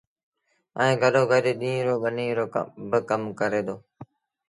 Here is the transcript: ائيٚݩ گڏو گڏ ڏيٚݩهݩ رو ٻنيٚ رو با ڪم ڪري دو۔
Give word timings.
ائيٚݩ 0.79 0.99
گڏو 1.01 1.23
گڏ 1.31 1.45
ڏيٚݩهݩ 1.59 1.85
رو 1.87 1.95
ٻنيٚ 2.03 2.35
رو 2.37 2.45
با 2.89 2.99
ڪم 3.09 3.21
ڪري 3.39 3.61
دو۔ 3.67 3.75